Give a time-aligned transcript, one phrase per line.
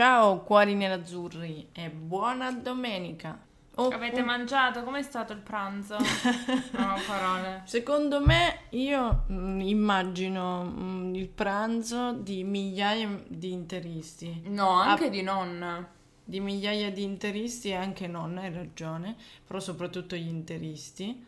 [0.00, 3.38] Ciao cuori nerazzurri e buona domenica.
[3.74, 4.24] Oh, Avete oh.
[4.24, 4.82] mangiato?
[4.82, 5.98] Com'è stato il pranzo?
[6.72, 7.64] no, parole.
[7.66, 14.44] Secondo me, io mh, mm, immagino mh, mm, il pranzo di migliaia di interisti.
[14.46, 15.86] No, anche A- di non.
[16.24, 21.26] Di migliaia di interisti e anche non, hai ragione, però soprattutto gli interisti.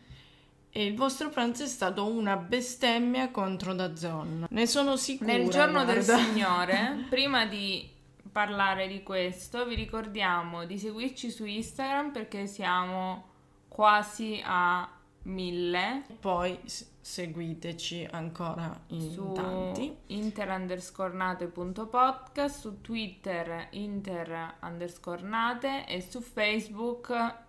[0.71, 4.47] E il vostro pranzo è stato una bestemmia contro Dazon.
[4.49, 5.31] Ne sono sicura.
[5.31, 5.93] Nel giorno guarda.
[5.93, 7.92] del Signore, prima di
[8.33, 13.29] parlare di questo, vi ricordiamo di seguirci su Instagram perché siamo
[13.69, 14.89] quasi a
[15.23, 16.03] mille.
[16.19, 19.95] Poi seguiteci ancora in su tanti.
[20.07, 27.41] inter underscore nate.podcast, su Twitter inter underscore nate e su Facebook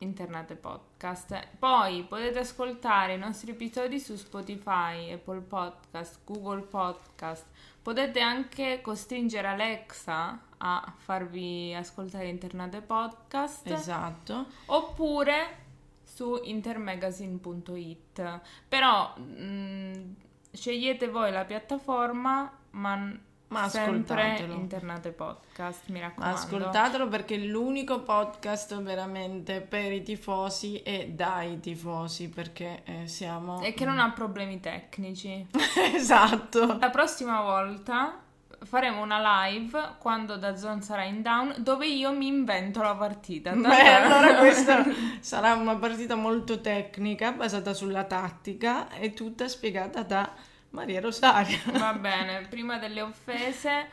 [0.00, 1.48] Internate Podcast.
[1.58, 7.46] Poi potete ascoltare i nostri episodi su Spotify, Apple Podcast, Google Podcast.
[7.82, 13.66] Potete anche costringere Alexa a farvi ascoltare Internate Podcast.
[13.66, 14.46] Esatto.
[14.66, 15.68] Oppure
[16.02, 18.40] su intermagazine.it.
[18.68, 20.12] Però mh, mm,
[20.52, 23.18] scegliete voi la piattaforma, ma
[23.50, 26.36] ma sempre internate podcast, mi raccomando.
[26.36, 33.60] Ascoltatelo perché è l'unico podcast veramente per i tifosi e dai tifosi perché eh, siamo...
[33.60, 35.46] E che non ha problemi tecnici.
[35.94, 36.78] esatto.
[36.78, 38.20] La prossima volta
[38.62, 43.52] faremo una live quando Dazon sarà in down dove io mi invento la partita.
[43.52, 44.84] Beh, allora questa
[45.18, 50.32] sarà una partita molto tecnica basata sulla tattica e tutta spiegata da
[50.70, 51.58] Maria Rosaria.
[51.72, 53.88] Va bene, prima delle offese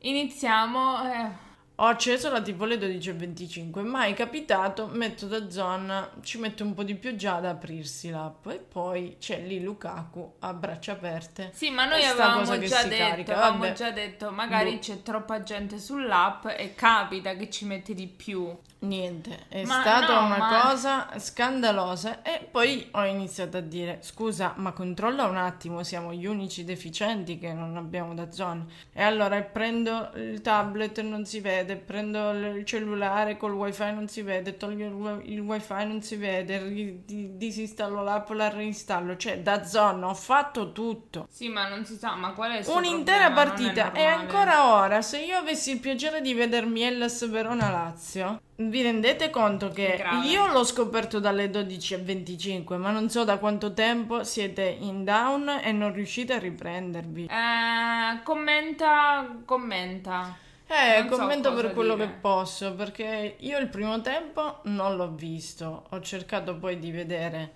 [0.00, 1.12] iniziamo...
[1.12, 1.46] Eh.
[1.80, 6.82] Ho acceso la tipo alle 12.25, mai capitato, metto da zona, ci metto un po'
[6.82, 11.52] di più già ad aprirsi l'app e poi c'è lì Lukaku a braccia aperte.
[11.54, 14.78] Sì, ma noi avevamo già detto, avevamo già detto, magari boh.
[14.80, 18.58] c'è troppa gente sull'app e capita che ci metti di più.
[18.80, 20.60] Niente, è ma stata no, una ma...
[20.60, 26.26] cosa scandalosa e poi ho iniziato a dire scusa ma controlla un attimo, siamo gli
[26.26, 31.40] unici deficienti che non abbiamo da zona e allora prendo il tablet e non si
[31.40, 34.86] vede, prendo il cellulare col wifi non si vede, toglio
[35.22, 40.72] il, il wifi non si vede, disinstallo l'app, la reinstallo, cioè da zona ho fatto
[40.72, 41.26] tutto.
[41.30, 43.50] Sì ma non si sa, ma qual è il Un'intera problema?
[43.50, 48.82] partita e ancora ora se io avessi il piacere di vedermi Hellas Verona Lazio vi
[48.82, 54.62] rendete conto che io l'ho scoperto dalle 12.25, ma non so da quanto tempo siete
[54.80, 57.26] in down e non riuscite a riprendervi.
[57.26, 60.36] Eh, commenta, commenta.
[60.68, 62.06] Eh, non commento so per quello dire.
[62.06, 67.52] che posso, perché io il primo tempo non l'ho visto, ho cercato poi di vedere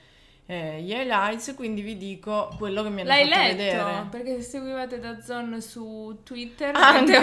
[0.47, 3.57] eh, gli highlights, quindi vi dico quello che mi hanno L'hai fatto letto?
[3.57, 4.07] vedere.
[4.11, 7.19] Perché se seguivate da Zon su Twitter Anche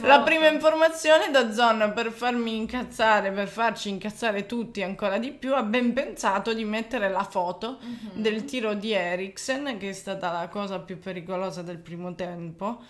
[0.00, 5.54] la prima informazione da Zon per farmi incazzare, per farci incazzare tutti ancora di più,
[5.54, 8.20] ha ben pensato di mettere la foto uh-huh.
[8.20, 12.80] del tiro di Eriksen, che è stata la cosa più pericolosa del primo tempo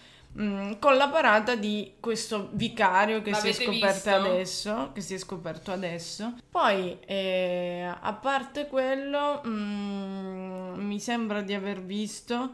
[0.40, 5.18] Mm, con la parata di questo vicario che si è scoperto adesso, che si è
[5.18, 6.36] scoperto adesso.
[6.50, 12.52] Poi, eh, a parte quello, mm, mi sembra di aver visto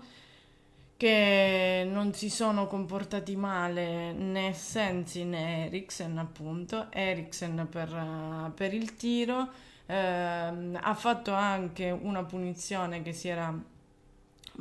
[0.97, 6.88] che non si sono comportati male né Sensi né Eriksen, appunto.
[6.91, 9.49] Eriksen per, per il tiro.
[9.87, 13.56] Eh, ha fatto anche una punizione che si era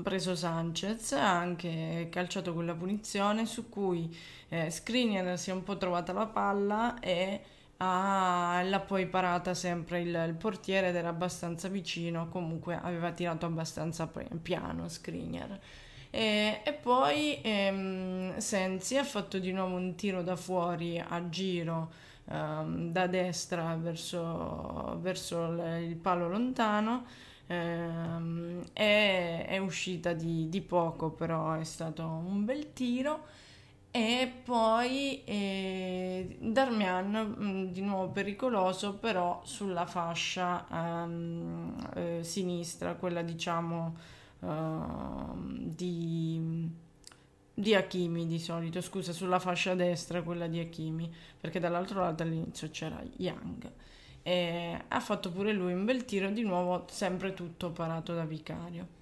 [0.01, 4.15] preso Sanchez, ha anche calciato quella punizione su cui
[4.49, 7.41] eh, Skriniar si è un po' trovata la palla e
[7.77, 13.45] ha, l'ha poi parata sempre il, il, portiere ed era abbastanza vicino, comunque aveva tirato
[13.45, 14.09] abbastanza
[14.41, 15.59] piano Skriniar.
[16.09, 21.91] E, e poi ehm, Sensi ha fatto di nuovo un tiro da fuori a giro
[22.29, 25.45] ehm, da destra verso, verso
[25.79, 27.05] il palo lontano
[27.47, 33.25] ehm, è, è, uscita di, di, poco, però è stato un bel tiro.
[33.89, 43.23] E poi eh, Darmian mm, di nuovo pericoloso, però sulla fascia um, eh, sinistra, quella
[43.23, 43.95] diciamo
[44.41, 46.69] uh, di,
[47.53, 52.69] di Hakimi di solito, scusa, sulla fascia destra, quella di Hakimi, perché dall'altro lato all'inizio
[52.69, 53.71] c'era Young
[54.27, 58.95] e ha fatto pure lui un bel tiro, di nuovo sempre tutto parato da Vicario.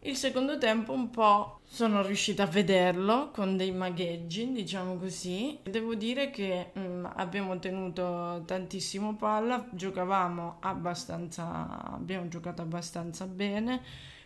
[0.00, 5.58] Il secondo tempo un po' sono riuscita a vederlo con dei magheggi, diciamo così.
[5.62, 13.82] Devo dire che mh, mm, abbiamo tenuto tantissimo palla, giocavamo abbastanza, abbiamo giocato abbastanza bene,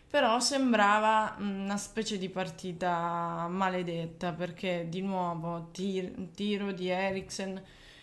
[0.08, 7.62] Però sembrava una specie di partita maledetta perché di nuovo tir- tiro di Eriksen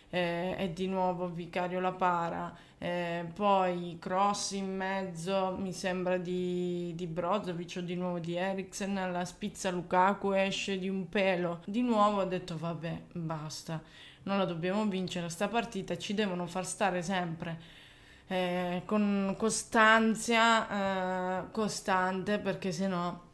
[0.10, 6.94] eh, e di nuovo Vicario la para, eh, poi cross in mezzo mi sembra di,
[6.96, 11.82] di Brozovic o di nuovo di Eriksen, la spizza Lukaku esce di un pelo, di
[11.82, 13.82] nuovo ho detto vabbè basta,
[14.24, 17.84] non la dobbiamo vincere sta partita, ci devono far stare sempre
[18.28, 23.25] eh, con costanza eh, costante perché sennò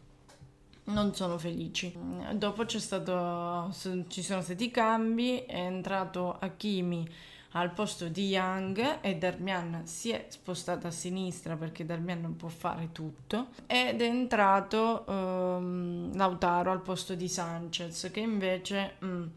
[0.86, 1.96] non sono felici.
[2.34, 3.74] Dopo stato,
[4.08, 7.08] ci sono stati i cambi, è entrato Hakimi
[7.54, 12.48] al posto di Young e Darmian si è spostato a sinistra perché Darmian non può
[12.48, 19.28] fare tutto ed è entrato um, Lautaro al posto di Sanchez che invece mm,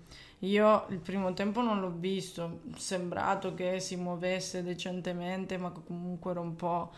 [0.44, 6.40] io il primo tempo non l'ho visto, sembrato che si muovesse decentemente, ma comunque era
[6.40, 6.92] un po'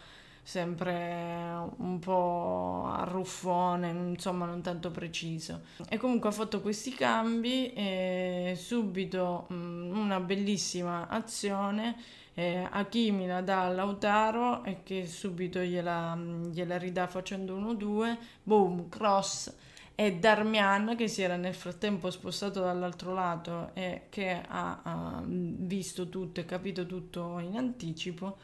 [0.46, 5.62] sempre un po' arruffone, insomma non tanto preciso.
[5.88, 11.96] E comunque ha fatto questi cambi e subito mm, una bellissima azione.
[12.34, 18.88] Eh, Hakimi la dà a Lautaro e che subito gliela, gliela ridà facendo 1-2, boom,
[18.88, 19.52] cross
[19.96, 26.08] e Darmian che si era nel frattempo spostato dall'altro lato e che ha, ha visto
[26.08, 28.36] tutto e capito tutto in anticipo,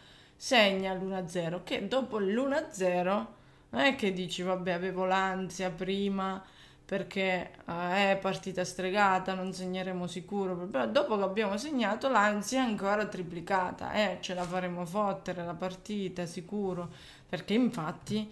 [0.44, 3.26] segna l'1-0 che dopo l'1-0
[3.70, 6.42] non è che dici vabbè avevo l'ansia prima
[6.84, 12.66] perché eh, è partita stregata, non segneremo sicuro, però dopo che abbiamo segnato l'ansia è
[12.66, 16.90] ancora triplicata, eh, ce la faremo fottere la partita sicuro,
[17.28, 18.30] perché infatti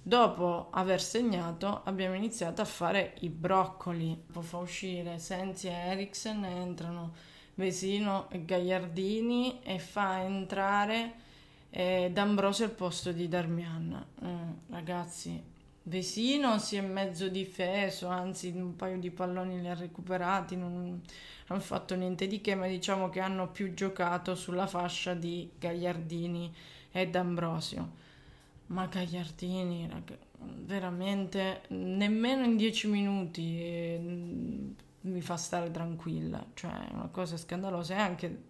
[0.00, 4.18] Dopo aver segnato abbiamo iniziato a fare i broccoli.
[4.32, 7.12] Poi fa uscire Sensi e Eriksen, entrano
[7.56, 11.26] Vesino e Gagliardini e fa entrare
[11.70, 14.06] eh, D'Ambrosio al posto di Darmian.
[14.22, 15.42] Eh, ragazzi,
[15.82, 21.00] Vesino si è mezzo difeso, anzi un paio di palloni li ha recuperati, non
[21.46, 26.54] hanno fatto niente di che, ma diciamo che hanno più giocato sulla fascia di Gagliardini
[26.92, 28.06] e D'Ambrosio.
[28.66, 29.88] Ma Gagliardini,
[30.40, 33.98] veramente nemmeno in dieci minuti eh,
[35.00, 38.42] mi fa stare tranquilla, cioè è una cosa scandalosa e anche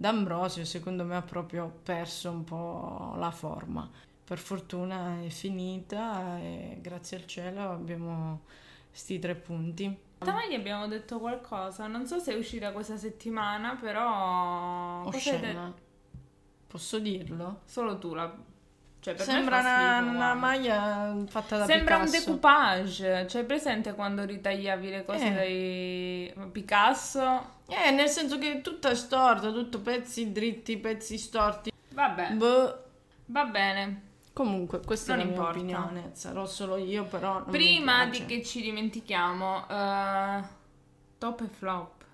[0.00, 3.90] D'Ambrosio secondo me ha proprio perso un po' la forma.
[4.22, 8.42] Per fortuna è finita e grazie al cielo abbiamo
[8.92, 9.98] sti tre punti.
[10.20, 15.04] Stamattina abbiamo detto qualcosa, non so se è uscita questa settimana, però...
[15.04, 15.74] Oscena.
[16.68, 17.62] Posso dirlo?
[17.64, 18.32] Solo tu la
[19.00, 22.16] cioè, Sembra una, schifo, una maglia fatta da Sembra Picasso.
[22.16, 23.26] un decoupage.
[23.28, 26.34] Cioè, presente quando ritagliavi le cose eh.
[26.34, 27.56] dai Picasso?
[27.68, 31.70] Eh, nel senso che tutto è storto, tutto pezzi dritti, pezzi storti.
[31.90, 32.32] Vabbè.
[32.32, 32.82] Boh.
[33.26, 34.02] Va bene.
[34.32, 36.10] Comunque, questa non è la mia opinione.
[36.14, 37.42] Sarò solo io, però.
[37.44, 40.44] Prima di che ci dimentichiamo, uh,
[41.18, 42.04] top e flop.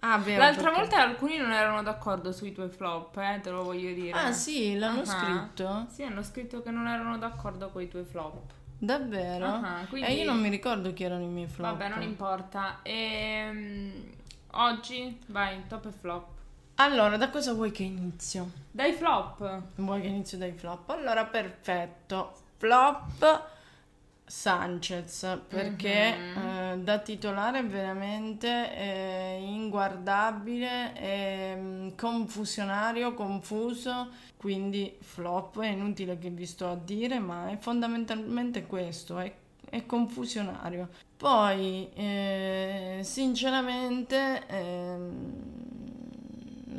[0.00, 0.78] Ah, vero, L'altra perché...
[0.78, 4.12] volta alcuni non erano d'accordo sui tuoi flop, eh, te lo voglio dire.
[4.12, 5.04] Ah, sì, l'hanno uh-huh.
[5.04, 5.86] scritto?
[5.90, 8.52] Sì, hanno scritto che non erano d'accordo con i tuoi flop.
[8.78, 9.46] Davvero?
[9.46, 10.08] Uh-huh, quindi...
[10.08, 11.72] E io non mi ricordo chi erano i miei flop.
[11.72, 12.78] Vabbè, non importa.
[12.82, 13.92] Ehm,
[14.52, 16.26] oggi, vai, top e flop.
[16.76, 18.52] Allora, da cosa vuoi che inizio?
[18.70, 19.62] Dai flop.
[19.74, 20.90] Vuoi che inizio dai flop?
[20.90, 22.34] Allora, perfetto.
[22.56, 23.56] Flop
[24.28, 26.46] Sanchez perché mm-hmm.
[26.46, 36.28] eh, da titolare è veramente eh, inguardabile, eh, confusionario, confuso, quindi flop, è inutile che
[36.30, 39.32] vi sto a dire, ma è fondamentalmente questo, è,
[39.68, 40.88] è confusionario.
[41.16, 45.27] Poi, eh, sinceramente ehm,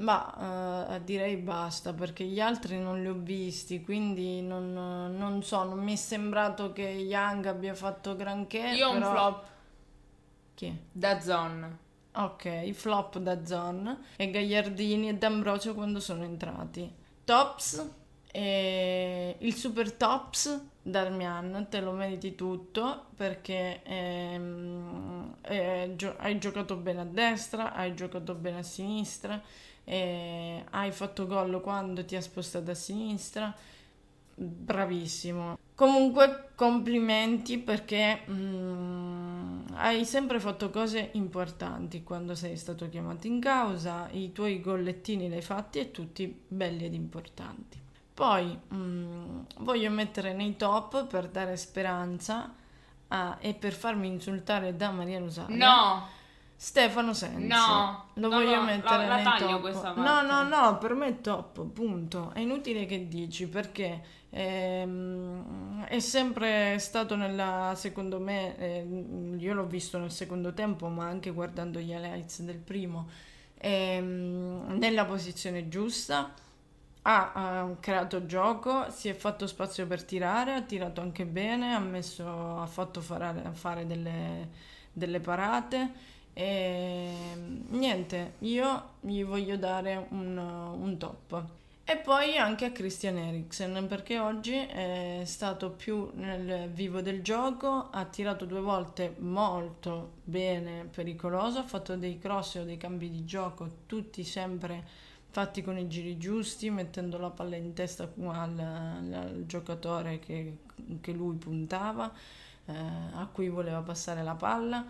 [0.09, 5.63] ma uh, direi basta perché gli altri non li ho visti, quindi non, non, so,
[5.63, 8.57] non mi è sembrato che Young abbia fatto granché.
[8.57, 9.05] Io però...
[9.05, 9.45] un flop.
[10.55, 10.77] Chi?
[10.91, 11.77] Da Zon.
[12.11, 16.91] Ok, flop da Zon e Gagliardini e D'Ambrosio quando sono entrati.
[17.23, 17.87] Tops
[18.31, 26.75] e il super tops Darmian te lo meriti tutto perché ehm, eh, gio- hai giocato
[26.75, 29.41] bene a destra, hai giocato bene a sinistra
[29.83, 33.53] e hai fatto gol quando ti ha spostato a sinistra,
[34.35, 35.57] bravissimo.
[35.75, 44.09] Comunque complimenti perché mm, hai sempre fatto cose importanti quando sei stato chiamato in causa,
[44.11, 47.79] i tuoi gollettini li hai fatti e tutti belli ed importanti.
[48.19, 52.53] Poi mm, voglio mettere nei top per dare speranza
[53.07, 55.55] a, e per farmi insultare da Maria Rosaria.
[55.55, 56.07] No!
[56.61, 57.47] Stefano Sensi.
[57.47, 59.61] No, lo no, voglio no, mettere la- la nei taglio top.
[59.61, 60.27] questa No, parte.
[60.27, 62.31] no, no, per me è top, punto.
[62.33, 69.65] È inutile che dici perché ehm, è sempre stato nella, secondo me, ehm, io l'ho
[69.65, 73.07] visto nel secondo tempo, ma anche guardando gli highlights del primo,
[73.57, 76.33] ehm, nella posizione giusta.
[77.09, 81.79] Ha, ha creato gioco, si è fatto spazio per tirare, ha tirato anche bene, ha,
[81.79, 84.49] messo, ha fatto fare, fare delle,
[84.93, 87.11] delle parate e
[87.69, 91.43] niente, io gli voglio dare un, un top.
[91.83, 97.89] E poi anche a Christian Eriksen perché oggi è stato più nel vivo del gioco,
[97.89, 103.25] ha tirato due volte molto bene, pericoloso, ha fatto dei cross o dei cambi di
[103.25, 109.43] gioco, tutti sempre fatti con i giri giusti, mettendo la palla in testa al, al
[109.45, 110.57] giocatore che,
[111.01, 112.11] che lui puntava,
[112.65, 112.73] eh,
[113.13, 114.85] a cui voleva passare la palla.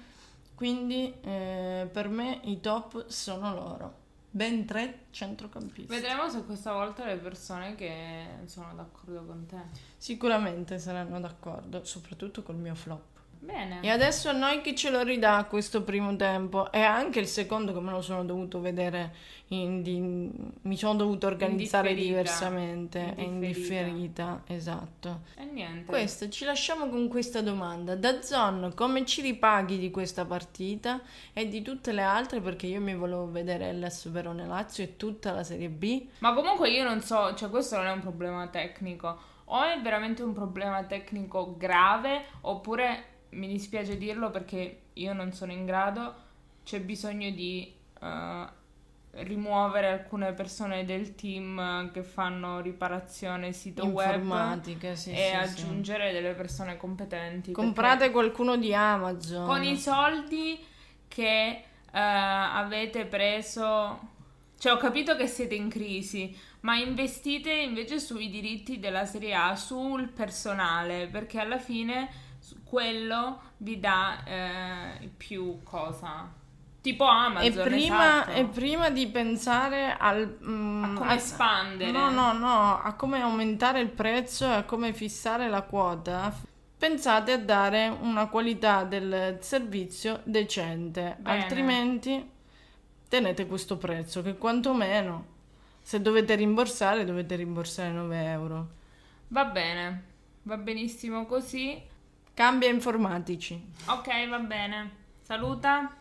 [0.56, 4.08] Quindi eh, per me i top sono loro.
[4.32, 5.92] Ben tre centrocampisti.
[5.92, 9.58] Vedremo se questa volta le persone che sono d'accordo con te.
[9.98, 13.19] Sicuramente saranno d'accordo, soprattutto col mio flop.
[13.42, 13.80] Bene.
[13.82, 16.70] E adesso a noi chi ce lo ridà questo primo tempo?
[16.72, 19.14] E anche il secondo che me lo sono dovuto vedere,
[19.48, 20.30] in di-
[20.62, 23.84] mi sono dovuto organizzare diversamente, è in Differita.
[23.86, 25.22] differita, esatto.
[25.38, 25.86] E niente.
[25.86, 27.96] Questo, ci lasciamo con questa domanda.
[27.96, 31.00] Da Zon, come ci ripaghi di questa partita
[31.32, 32.42] e di tutte le altre?
[32.42, 36.08] Perché io mi volevo vedere Hellas Verone Lazio e tutta la Serie B.
[36.20, 39.18] Ma comunque io non so, cioè questo non è un problema tecnico.
[39.52, 45.52] O è veramente un problema tecnico grave, oppure mi dispiace dirlo perché io non sono
[45.52, 46.28] in grado,
[46.64, 48.48] c'è bisogno di eh,
[49.12, 55.22] rimuovere alcune persone del team che fanno riparazione sito web sì, e sì, sì.
[55.22, 57.52] aggiungere delle persone competenti.
[57.52, 59.46] Comprate qualcuno di Amazon.
[59.46, 60.64] con i soldi
[61.08, 64.00] che eh, avete preso,
[64.58, 69.56] cioè ho capito che siete in crisi, ma investite invece sui diritti della Serie A,
[69.56, 72.28] sul personale, perché alla fine
[72.64, 76.32] quello vi dà eh, più cosa.
[76.82, 78.32] Tipo E Amazon, prima, esatto.
[78.32, 81.92] e prima di pensare al, mm, A come espandere.
[81.92, 86.34] No, no, no, a come aumentare il prezzo e a come fissare la quota,
[86.78, 91.42] pensate a dare una qualità del servizio decente, Bene.
[91.42, 92.30] altrimenti
[93.10, 95.38] tenete questo prezzo che quantomeno
[95.82, 98.68] se dovete rimborsare dovete rimborsare 9 euro.
[99.30, 100.04] Va bene,
[100.44, 101.82] va benissimo così.
[102.40, 103.62] Cambia informatici.
[103.88, 104.92] Ok, va bene.
[105.22, 105.94] Saluta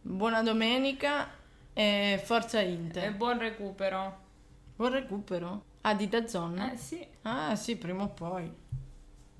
[0.00, 1.28] Buona domenica
[1.72, 3.04] e forza Inter.
[3.04, 4.18] e buon recupero.
[4.74, 5.64] Buon recupero.
[5.82, 6.58] Ah, di Dazon?
[6.58, 8.52] Eh sì, Ah, sì, prima o poi.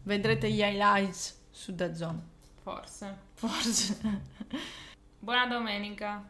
[0.05, 2.23] Vedrete gli highlights su Dazon.
[2.63, 3.19] forse.
[3.35, 3.99] Forse.
[5.19, 6.21] Buona domenica.